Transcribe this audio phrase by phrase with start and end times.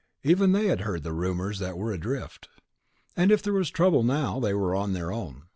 [0.23, 2.49] Even they had heard the rumors that were adrift....
[3.15, 5.43] And if there was trouble now, they were on their own.